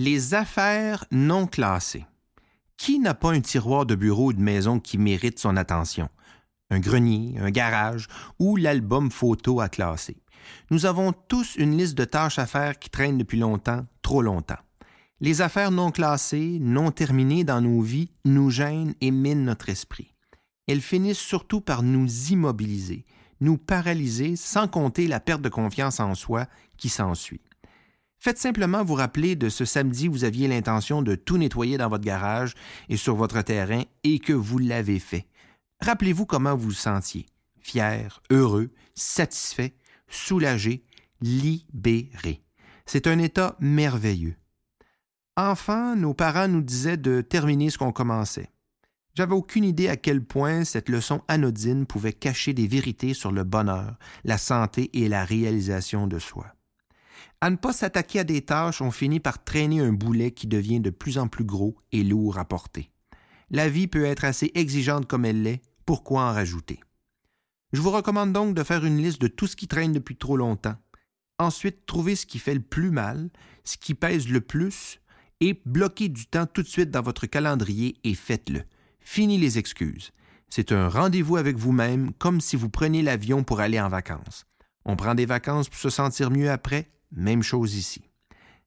Les 0.00 0.34
affaires 0.34 1.04
non 1.10 1.48
classées. 1.48 2.06
Qui 2.76 3.00
n'a 3.00 3.14
pas 3.14 3.32
un 3.32 3.40
tiroir 3.40 3.84
de 3.84 3.96
bureau 3.96 4.26
ou 4.26 4.32
de 4.32 4.40
maison 4.40 4.78
qui 4.78 4.96
mérite 4.96 5.40
son 5.40 5.56
attention? 5.56 6.08
Un 6.70 6.78
grenier, 6.78 7.36
un 7.40 7.50
garage 7.50 8.06
ou 8.38 8.54
l'album 8.54 9.10
photo 9.10 9.60
à 9.60 9.68
classer? 9.68 10.22
Nous 10.70 10.86
avons 10.86 11.12
tous 11.12 11.56
une 11.56 11.76
liste 11.76 11.98
de 11.98 12.04
tâches 12.04 12.38
à 12.38 12.46
faire 12.46 12.78
qui 12.78 12.90
traînent 12.90 13.18
depuis 13.18 13.40
longtemps, 13.40 13.84
trop 14.00 14.22
longtemps. 14.22 14.62
Les 15.20 15.40
affaires 15.40 15.72
non 15.72 15.90
classées, 15.90 16.58
non 16.60 16.92
terminées 16.92 17.42
dans 17.42 17.60
nos 17.60 17.80
vies 17.80 18.12
nous 18.24 18.50
gênent 18.50 18.94
et 19.00 19.10
minent 19.10 19.46
notre 19.46 19.68
esprit. 19.68 20.14
Elles 20.68 20.80
finissent 20.80 21.18
surtout 21.18 21.60
par 21.60 21.82
nous 21.82 22.08
immobiliser, 22.30 23.04
nous 23.40 23.58
paralyser 23.58 24.36
sans 24.36 24.68
compter 24.68 25.08
la 25.08 25.18
perte 25.18 25.42
de 25.42 25.48
confiance 25.48 25.98
en 25.98 26.14
soi 26.14 26.46
qui 26.76 26.88
s'ensuit. 26.88 27.40
Faites 28.20 28.38
simplement 28.38 28.82
vous 28.82 28.94
rappeler 28.94 29.36
de 29.36 29.48
ce 29.48 29.64
samedi 29.64 30.08
où 30.08 30.12
vous 30.12 30.24
aviez 30.24 30.48
l'intention 30.48 31.02
de 31.02 31.14
tout 31.14 31.38
nettoyer 31.38 31.78
dans 31.78 31.88
votre 31.88 32.04
garage 32.04 32.54
et 32.88 32.96
sur 32.96 33.14
votre 33.14 33.40
terrain 33.42 33.82
et 34.02 34.18
que 34.18 34.32
vous 34.32 34.58
l'avez 34.58 34.98
fait. 34.98 35.26
Rappelez-vous 35.80 36.26
comment 36.26 36.56
vous 36.56 36.68
vous 36.68 36.72
sentiez. 36.72 37.26
Fier, 37.60 38.20
heureux, 38.30 38.70
satisfait, 38.94 39.74
soulagé, 40.08 40.84
libéré. 41.20 42.42
C'est 42.86 43.06
un 43.06 43.18
état 43.18 43.56
merveilleux. 43.60 44.34
Enfant, 45.36 45.94
nos 45.94 46.14
parents 46.14 46.48
nous 46.48 46.62
disaient 46.62 46.96
de 46.96 47.20
terminer 47.20 47.70
ce 47.70 47.78
qu'on 47.78 47.92
commençait. 47.92 48.50
J'avais 49.14 49.34
aucune 49.34 49.64
idée 49.64 49.88
à 49.88 49.96
quel 49.96 50.24
point 50.24 50.64
cette 50.64 50.88
leçon 50.88 51.22
anodine 51.28 51.86
pouvait 51.86 52.12
cacher 52.12 52.52
des 52.54 52.66
vérités 52.66 53.14
sur 53.14 53.30
le 53.30 53.44
bonheur, 53.44 53.96
la 54.24 54.38
santé 54.38 54.90
et 54.94 55.08
la 55.08 55.24
réalisation 55.24 56.08
de 56.08 56.18
soi. 56.18 56.57
À 57.40 57.50
ne 57.50 57.56
pas 57.56 57.72
s'attaquer 57.72 58.20
à 58.20 58.24
des 58.24 58.42
tâches, 58.42 58.82
on 58.82 58.90
finit 58.90 59.20
par 59.20 59.44
traîner 59.44 59.80
un 59.80 59.92
boulet 59.92 60.32
qui 60.32 60.48
devient 60.48 60.80
de 60.80 60.90
plus 60.90 61.18
en 61.18 61.28
plus 61.28 61.44
gros 61.44 61.76
et 61.92 62.02
lourd 62.02 62.38
à 62.38 62.44
porter. 62.44 62.90
La 63.50 63.68
vie 63.68 63.86
peut 63.86 64.04
être 64.04 64.24
assez 64.24 64.50
exigeante 64.54 65.06
comme 65.06 65.24
elle 65.24 65.42
l'est, 65.42 65.62
pourquoi 65.86 66.22
en 66.22 66.32
rajouter? 66.32 66.80
Je 67.72 67.80
vous 67.80 67.92
recommande 67.92 68.32
donc 68.32 68.54
de 68.54 68.62
faire 68.64 68.84
une 68.84 68.98
liste 68.98 69.20
de 69.20 69.28
tout 69.28 69.46
ce 69.46 69.54
qui 69.54 69.68
traîne 69.68 69.92
depuis 69.92 70.16
trop 70.16 70.36
longtemps. 70.36 70.76
Ensuite, 71.38 71.86
trouvez 71.86 72.16
ce 72.16 72.26
qui 72.26 72.40
fait 72.40 72.54
le 72.54 72.60
plus 72.60 72.90
mal, 72.90 73.30
ce 73.62 73.76
qui 73.76 73.94
pèse 73.94 74.28
le 74.28 74.40
plus, 74.40 75.00
et 75.40 75.62
bloquez 75.64 76.08
du 76.08 76.26
temps 76.26 76.46
tout 76.46 76.62
de 76.62 76.66
suite 76.66 76.90
dans 76.90 77.02
votre 77.02 77.26
calendrier 77.26 77.96
et 78.02 78.14
faites-le. 78.14 78.64
Fini 79.00 79.38
les 79.38 79.58
excuses. 79.58 80.10
C'est 80.50 80.72
un 80.72 80.88
rendez-vous 80.88 81.36
avec 81.36 81.56
vous-même 81.56 82.12
comme 82.14 82.40
si 82.40 82.56
vous 82.56 82.68
preniez 82.68 83.02
l'avion 83.02 83.44
pour 83.44 83.60
aller 83.60 83.80
en 83.80 83.88
vacances. 83.88 84.44
On 84.84 84.96
prend 84.96 85.14
des 85.14 85.26
vacances 85.26 85.68
pour 85.68 85.78
se 85.78 85.90
sentir 85.90 86.30
mieux 86.30 86.50
après, 86.50 86.90
même 87.12 87.42
chose 87.42 87.74
ici. 87.74 88.10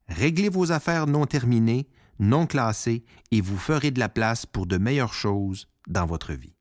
Réglez 0.08 0.50
vos 0.50 0.72
affaires 0.72 1.08
non 1.08 1.26
terminées, 1.26 1.88
non 2.20 2.46
classées, 2.48 3.04
et 3.32 3.42
vous 3.42 3.58
ferez 3.58 3.92
de 3.92 4.00
la 4.00 4.10
place 4.10 4.46
pour 4.46 4.66
de 4.66 4.78
meilleures 4.78 5.14
choses 5.14 5.68
dans 5.88 6.06
votre 6.06 6.34
vie. 6.34 6.56